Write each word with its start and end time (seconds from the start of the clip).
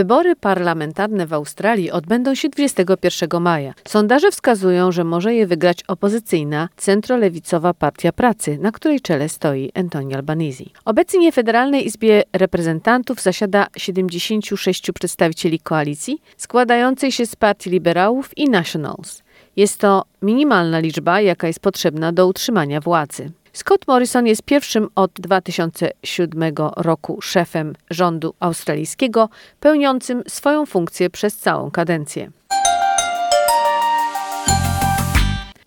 Wybory 0.00 0.36
parlamentarne 0.36 1.26
w 1.26 1.32
Australii 1.32 1.90
odbędą 1.90 2.34
się 2.34 2.48
21 2.48 3.42
maja. 3.42 3.74
Sondaże 3.88 4.30
wskazują, 4.30 4.92
że 4.92 5.04
może 5.04 5.34
je 5.34 5.46
wygrać 5.46 5.84
opozycyjna, 5.88 6.68
centrolewicowa 6.76 7.74
Partia 7.74 8.12
Pracy, 8.12 8.58
na 8.60 8.72
której 8.72 9.00
czele 9.00 9.28
stoi 9.28 9.70
Anthony 9.74 10.14
Albanese. 10.14 10.64
Obecnie 10.84 11.32
w 11.32 11.34
Federalnej 11.34 11.86
Izbie 11.86 12.22
Reprezentantów 12.32 13.20
zasiada 13.20 13.66
76 13.76 14.92
przedstawicieli 14.92 15.58
koalicji, 15.58 16.22
składającej 16.36 17.12
się 17.12 17.26
z 17.26 17.36
partii 17.36 17.70
liberałów 17.70 18.38
i 18.38 18.50
Nationals. 18.50 19.22
Jest 19.56 19.78
to 19.78 20.04
minimalna 20.22 20.78
liczba, 20.78 21.20
jaka 21.20 21.46
jest 21.46 21.60
potrzebna 21.60 22.12
do 22.12 22.26
utrzymania 22.26 22.80
władzy. 22.80 23.32
Scott 23.52 23.88
Morrison 23.88 24.26
jest 24.26 24.42
pierwszym 24.42 24.88
od 24.94 25.12
2007 25.12 26.54
roku 26.76 27.20
szefem 27.22 27.74
rządu 27.90 28.34
australijskiego, 28.40 29.28
pełniącym 29.60 30.22
swoją 30.28 30.66
funkcję 30.66 31.10
przez 31.10 31.36
całą 31.36 31.70
kadencję. 31.70 32.30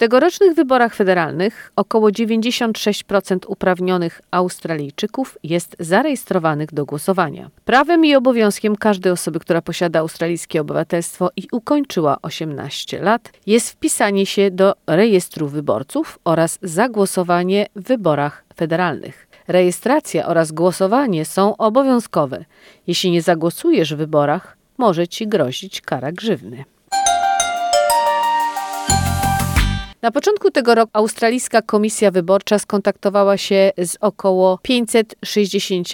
Tegorocznych 0.03 0.55
wyborach 0.55 0.95
federalnych 0.95 1.71
około 1.75 2.09
96% 2.09 3.39
uprawnionych 3.47 4.21
Australijczyków 4.31 5.37
jest 5.43 5.75
zarejestrowanych 5.79 6.73
do 6.73 6.85
głosowania. 6.85 7.49
Prawem 7.65 8.05
i 8.05 8.15
obowiązkiem 8.15 8.75
każdej 8.75 9.11
osoby, 9.11 9.39
która 9.39 9.61
posiada 9.61 9.99
australijskie 9.99 10.61
obywatelstwo 10.61 11.29
i 11.35 11.47
ukończyła 11.51 12.17
18 12.21 13.01
lat, 13.01 13.31
jest 13.47 13.69
wpisanie 13.69 14.25
się 14.25 14.51
do 14.51 14.73
rejestru 14.87 15.47
wyborców 15.47 16.19
oraz 16.23 16.59
zagłosowanie 16.61 17.67
w 17.75 17.83
wyborach 17.83 18.43
federalnych. 18.55 19.27
Rejestracja 19.47 20.27
oraz 20.27 20.51
głosowanie 20.51 21.25
są 21.25 21.57
obowiązkowe. 21.57 22.45
Jeśli 22.87 23.11
nie 23.11 23.21
zagłosujesz 23.21 23.93
w 23.93 23.97
wyborach, 23.97 24.57
może 24.77 25.07
ci 25.07 25.27
grozić 25.27 25.81
kara 25.81 26.11
grzywny. 26.11 26.65
Na 30.03 30.11
początku 30.11 30.51
tego 30.51 30.75
roku 30.75 30.91
Australijska 30.93 31.61
Komisja 31.61 32.11
Wyborcza 32.11 32.59
skontaktowała 32.59 33.37
się 33.37 33.71
z 33.77 33.97
około 34.01 34.59
560 34.61 35.87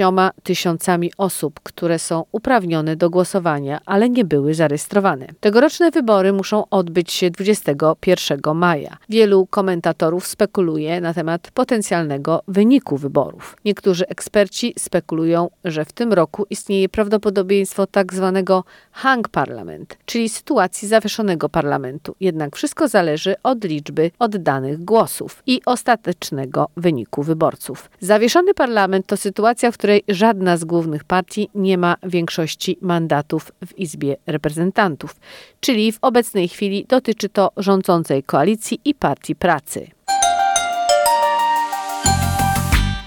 tysiącami 0.43 1.11
osób, 1.17 1.59
które 1.63 1.99
są 1.99 2.23
uprawnione 2.31 2.95
do 2.95 3.09
głosowania, 3.09 3.79
ale 3.85 4.09
nie 4.09 4.25
były 4.25 4.53
zarejestrowane. 4.53 5.27
Tegoroczne 5.39 5.91
wybory 5.91 6.33
muszą 6.33 6.69
odbyć 6.69 7.11
się 7.11 7.31
21 7.31 8.39
maja. 8.55 8.97
Wielu 9.09 9.47
komentatorów 9.49 10.27
spekuluje 10.27 11.01
na 11.01 11.13
temat 11.13 11.51
potencjalnego 11.51 12.41
wyniku 12.47 12.97
wyborów. 12.97 13.55
Niektórzy 13.65 14.07
eksperci 14.07 14.73
spekulują, 14.77 15.49
że 15.65 15.85
w 15.85 15.91
tym 15.91 16.13
roku 16.13 16.45
istnieje 16.49 16.89
prawdopodobieństwo 16.89 17.87
tak 17.87 18.13
zwanego 18.13 18.63
hang 18.91 19.29
parlament, 19.29 19.97
czyli 20.05 20.29
sytuacji 20.29 20.87
zawieszonego 20.87 21.49
parlamentu. 21.49 22.15
Jednak 22.19 22.55
wszystko 22.55 22.87
zależy 22.87 23.35
od 23.43 23.63
liczby 23.63 23.98
liczby 23.99 24.11
oddanych 24.19 24.85
głosów 24.85 25.43
i 25.47 25.61
ostatecznego 25.65 26.67
wyniku 26.77 27.23
wyborców. 27.23 27.89
Zawieszony 27.99 28.53
parlament 28.53 29.07
to 29.07 29.17
sytuacja, 29.17 29.71
w 29.71 29.77
której 29.77 30.03
żadna 30.07 30.57
z 30.57 30.63
głównych 30.65 31.03
partii 31.03 31.49
nie 31.55 31.77
ma 31.77 31.95
większości 32.03 32.77
mandatów 32.81 33.51
w 33.65 33.77
Izbie 33.77 34.17
Reprezentantów, 34.27 35.15
czyli 35.59 35.91
w 35.91 35.97
obecnej 36.01 36.47
chwili 36.47 36.85
dotyczy 36.89 37.29
to 37.29 37.51
rządzącej 37.57 38.23
koalicji 38.23 38.81
i 38.85 38.95
partii 38.95 39.35
pracy. 39.35 39.87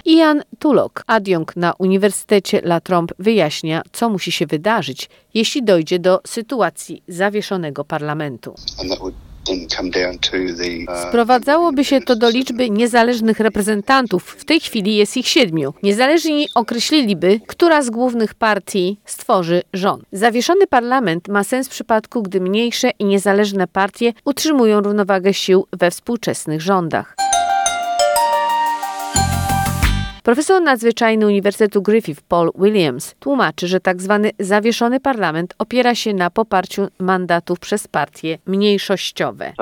Ian 0.04 0.42
Tulok, 0.58 1.04
adiunkt 1.06 1.56
na 1.56 1.72
Uniwersytecie 1.78 2.58
La 2.58 2.80
Trompe, 2.80 3.14
wyjaśnia, 3.18 3.82
co 3.92 4.08
musi 4.08 4.32
się 4.32 4.46
wydarzyć, 4.46 5.10
jeśli 5.34 5.62
dojdzie 5.62 5.98
do 5.98 6.20
sytuacji 6.26 7.02
zawieszonego 7.08 7.84
parlamentu. 7.84 8.54
Uh, 9.48 11.08
Sprowadzałoby 11.08 11.84
się 11.84 12.00
to 12.00 12.16
do 12.16 12.30
liczby 12.30 12.70
niezależnych 12.70 13.40
reprezentantów. 13.40 14.36
W 14.38 14.44
tej 14.44 14.60
chwili 14.60 14.96
jest 14.96 15.16
ich 15.16 15.28
siedmiu. 15.28 15.74
Niezależni 15.82 16.48
określiliby, 16.54 17.40
która 17.46 17.82
z 17.82 17.90
głównych 17.90 18.34
partii 18.34 19.00
stworzy 19.04 19.62
rząd. 19.72 20.02
Zawieszony 20.12 20.66
parlament 20.66 21.28
ma 21.28 21.44
sens 21.44 21.68
w 21.68 21.70
przypadku, 21.70 22.22
gdy 22.22 22.40
mniejsze 22.40 22.90
i 22.98 23.04
niezależne 23.04 23.66
partie 23.66 24.12
utrzymują 24.24 24.80
równowagę 24.80 25.34
sił 25.34 25.66
we 25.72 25.90
współczesnych 25.90 26.60
rządach. 26.60 27.16
Profesor 30.22 30.62
nadzwyczajny 30.62 31.26
Uniwersytetu 31.26 31.82
Griffith 31.82 32.22
Paul 32.28 32.50
Williams 32.58 33.14
tłumaczy, 33.20 33.68
że 33.68 33.80
tak 33.80 34.02
zwany 34.02 34.30
zawieszony 34.38 35.00
parlament 35.00 35.54
opiera 35.58 35.94
się 35.94 36.14
na 36.14 36.30
poparciu 36.30 36.88
mandatów 36.98 37.58
przez 37.58 37.88
partie 37.88 38.38
mniejszościowe. 38.46 39.52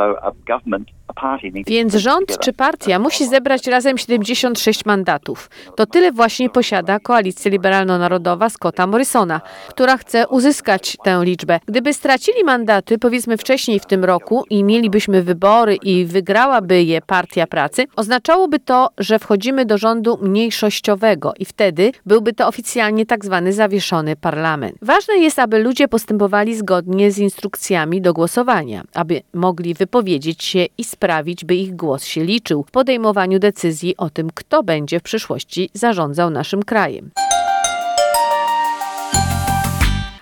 Więc 1.67 1.95
rząd 1.95 2.39
czy 2.39 2.53
partia 2.53 2.99
musi 2.99 3.27
zebrać 3.27 3.67
razem 3.67 3.99
76 3.99 4.87
mandatów. 4.87 5.51
To 5.77 5.87
tyle 5.87 6.13
właśnie 6.13 6.51
posiada 6.51 7.01
koalicja 7.01 7.51
liberalno-narodowa 7.51 8.49
Scotta 8.51 8.87
Morrisona, 8.87 9.41
która 9.69 9.97
chce 9.97 10.29
uzyskać 10.29 10.97
tę 11.05 11.21
liczbę. 11.23 11.61
Gdyby 11.67 11.95
stracili 11.95 12.45
mandaty, 12.45 12.99
powiedzmy 12.99 13.37
wcześniej 13.37 13.81
w 13.81 13.87
tym 13.87 14.05
roku 14.05 14.45
i 14.51 14.65
mielibyśmy 14.65 15.23
wybory 15.23 15.77
i 15.77 16.05
wygrałaby 16.07 16.83
je 16.83 17.01
partia 17.03 17.47
pracy, 17.47 17.87
oznaczałoby 17.97 18.59
to, 18.59 18.89
że 18.99 19.19
wchodzimy 19.19 19.65
do 19.65 19.79
rządu 19.79 20.19
mniejszościowego 20.23 21.33
i 21.39 21.45
wtedy 21.45 21.93
byłby 22.07 22.33
to 22.33 22.49
oficjalnie 22.49 23.07
tak 23.07 23.25
zwany 23.25 23.53
zawieszony 23.53 24.17
parlament. 24.17 24.77
Ważne 24.83 25.15
jest, 25.15 25.39
aby 25.39 25.59
ludzie 25.59 25.89
postępowali 25.89 26.57
zgodnie 26.57 27.13
z 27.13 27.19
instrukcjami 27.19 28.01
do 28.01 28.13
głosowania, 28.13 28.85
aby 28.95 29.23
mogli 29.35 29.75
wypowiedzieć 29.75 30.45
się 30.45 30.67
i 30.79 30.85
sprawić, 31.01 31.45
by 31.45 31.55
ich 31.55 31.77
głos 31.77 32.05
się 32.05 32.25
liczył 32.25 32.63
w 32.63 32.71
podejmowaniu 32.71 33.39
decyzji 33.39 33.97
o 33.97 34.11
tym, 34.11 34.31
kto 34.35 34.63
będzie 34.63 35.01
w 35.01 35.03
przyszłości 35.03 35.71
zarządzał 35.75 36.31
naszym 36.31 36.63
krajem. 36.63 37.11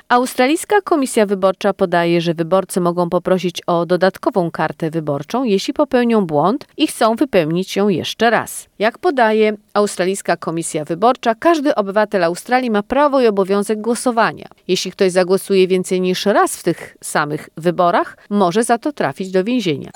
Australijska 0.08 0.80
Komisja 0.80 1.26
Wyborcza 1.26 1.72
podaje, 1.72 2.20
że 2.20 2.34
wyborcy 2.34 2.80
mogą 2.80 3.10
poprosić 3.10 3.62
o 3.66 3.86
dodatkową 3.86 4.50
kartę 4.50 4.90
wyborczą, 4.90 5.44
jeśli 5.44 5.74
popełnią 5.74 6.26
błąd 6.26 6.66
i 6.76 6.86
chcą 6.86 7.16
wypełnić 7.16 7.76
ją 7.76 7.88
jeszcze 7.88 8.30
raz. 8.30 8.66
Jak 8.78 8.98
podaje 8.98 9.56
Australijska 9.74 10.36
Komisja 10.36 10.84
Wyborcza, 10.84 11.34
każdy 11.34 11.74
obywatel 11.74 12.24
Australii 12.24 12.70
ma 12.70 12.82
prawo 12.82 13.20
i 13.20 13.26
obowiązek 13.26 13.80
głosowania. 13.80 14.48
Jeśli 14.68 14.92
ktoś 14.92 15.12
zagłosuje 15.12 15.68
więcej 15.68 16.00
niż 16.00 16.26
raz 16.26 16.56
w 16.56 16.62
tych 16.62 16.96
samych 17.04 17.48
wyborach, 17.56 18.16
może 18.30 18.64
za 18.64 18.78
to 18.78 18.92
trafić 18.92 19.30
do 19.30 19.44
więzienia. 19.44 19.90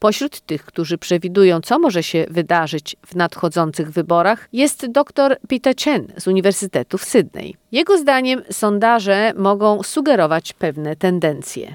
Pośród 0.00 0.40
tych, 0.40 0.64
którzy 0.64 0.98
przewidują, 0.98 1.60
co 1.60 1.78
może 1.78 2.02
się 2.02 2.24
wydarzyć 2.30 2.96
w 3.06 3.16
nadchodzących 3.16 3.90
wyborach, 3.90 4.48
jest 4.52 4.86
dr 4.90 5.36
Peter 5.48 5.74
Chen 5.84 6.06
z 6.16 6.26
Uniwersytetu 6.26 6.98
w 6.98 7.04
Sydney. 7.04 7.54
Jego 7.72 7.98
zdaniem 7.98 8.42
sondaże 8.50 9.32
mogą 9.36 9.82
sugerować 9.82 10.52
pewne 10.52 10.96
tendencje. 10.96 11.74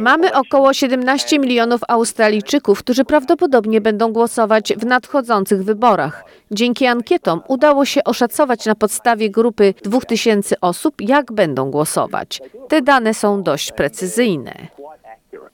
Mamy 0.00 0.32
około 0.34 0.72
17 0.72 1.38
milionów 1.38 1.80
Australijczyków, 1.88 2.78
którzy 2.78 3.04
prawdopodobnie 3.04 3.80
będą 3.80 4.12
głosować 4.12 4.72
w 4.76 4.86
nadchodzących 4.86 5.64
wyborach. 5.64 6.24
Dzięki 6.50 6.86
ankietom 6.86 7.40
udało 7.48 7.84
się 7.84 8.04
oszacować 8.04 8.66
na 8.66 8.74
podstawie 8.74 9.30
grupy 9.30 9.74
2000 9.82 10.56
osób, 10.60 10.94
jak 11.00 11.32
będą 11.32 11.70
głosować. 11.70 12.40
Te 12.68 12.82
dane 12.82 13.14
są 13.14 13.42
dość 13.42 13.72
precyzyjne. 13.72 14.52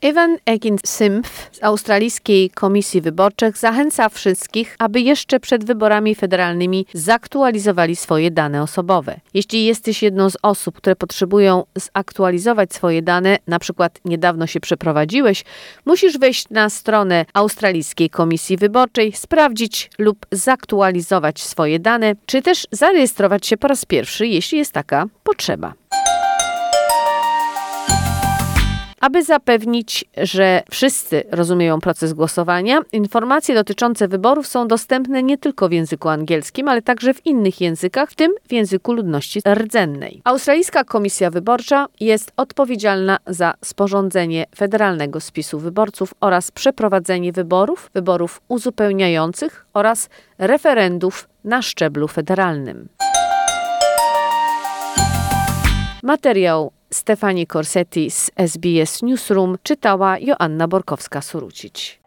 Evan 0.06 0.36
Egin-Symph 0.46 1.48
z 1.52 1.62
Australijskiej 1.62 2.50
Komisji 2.50 3.00
Wyborczych 3.00 3.58
zachęca 3.58 4.08
wszystkich, 4.08 4.76
aby 4.78 5.00
jeszcze 5.00 5.40
przed 5.40 5.64
wyborami 5.64 6.14
federalnymi 6.14 6.86
zaktualizowali 6.94 7.96
swoje 7.96 8.30
dane 8.30 8.62
osobowe. 8.62 9.20
Jeśli 9.34 9.64
jesteś 9.64 10.02
jedną 10.02 10.30
z 10.30 10.36
osób, 10.42 10.76
które 10.76 10.96
potrzebują 10.96 11.64
zaktualizować 11.74 12.72
swoje 12.72 13.02
dane, 13.02 13.38
na 13.46 13.58
przykład 13.58 14.00
niedawno 14.04 14.46
się 14.46 14.60
przeprowadziłeś, 14.60 15.44
musisz 15.86 16.18
wejść 16.18 16.48
na 16.50 16.70
stronę 16.70 17.24
Australijskiej 17.34 18.10
Komisji 18.10 18.56
Wyborczej, 18.56 19.12
sprawdzić 19.12 19.90
lub 19.98 20.26
zaktualizować 20.32 21.42
swoje 21.42 21.78
dane, 21.78 22.14
czy 22.26 22.42
też 22.42 22.66
zarejestrować 22.70 23.46
się 23.46 23.56
po 23.56 23.68
raz 23.68 23.84
pierwszy, 23.84 24.26
jeśli 24.26 24.58
jest 24.58 24.72
taka 24.72 25.06
potrzeba. 25.24 25.74
Aby 29.00 29.24
zapewnić, 29.24 30.04
że 30.16 30.62
wszyscy 30.70 31.22
rozumieją 31.30 31.80
proces 31.80 32.12
głosowania, 32.12 32.80
informacje 32.92 33.54
dotyczące 33.54 34.08
wyborów 34.08 34.46
są 34.46 34.68
dostępne 34.68 35.22
nie 35.22 35.38
tylko 35.38 35.68
w 35.68 35.72
języku 35.72 36.08
angielskim, 36.08 36.68
ale 36.68 36.82
także 36.82 37.14
w 37.14 37.26
innych 37.26 37.60
językach, 37.60 38.10
w 38.10 38.14
tym 38.14 38.32
w 38.48 38.52
języku 38.52 38.92
ludności 38.92 39.40
rdzennej. 39.54 40.20
Australijska 40.24 40.84
Komisja 40.84 41.30
Wyborcza 41.30 41.86
jest 42.00 42.32
odpowiedzialna 42.36 43.18
za 43.26 43.54
sporządzenie 43.64 44.44
federalnego 44.56 45.20
spisu 45.20 45.58
wyborców 45.58 46.14
oraz 46.20 46.50
przeprowadzenie 46.50 47.32
wyborów, 47.32 47.90
wyborów 47.94 48.40
uzupełniających 48.48 49.66
oraz 49.74 50.08
referendów 50.38 51.28
na 51.44 51.62
szczeblu 51.62 52.08
federalnym. 52.08 52.88
Materiał 56.02 56.72
Stefani 56.90 57.46
Corsetti 57.46 58.10
z 58.10 58.30
SBS 58.36 59.02
Newsroom 59.02 59.58
czytała 59.62 60.18
Joanna 60.18 60.68
Borkowska-Surucić. 60.68 61.98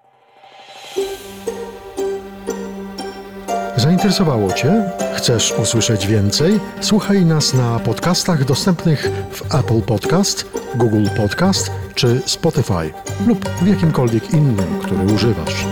Zainteresowało 3.75 4.53
Cię? 4.53 4.91
Chcesz 5.15 5.53
usłyszeć 5.61 6.07
więcej? 6.07 6.59
Słuchaj 6.81 7.25
nas 7.25 7.53
na 7.53 7.79
podcastach 7.79 8.45
dostępnych 8.45 9.11
w 9.31 9.55
Apple 9.55 9.81
Podcast, 9.81 10.45
Google 10.75 11.05
Podcast 11.17 11.71
czy 11.95 12.21
Spotify 12.25 12.93
lub 13.27 13.49
w 13.49 13.67
jakimkolwiek 13.67 14.33
innym, 14.33 14.79
który 14.83 15.13
używasz. 15.13 15.65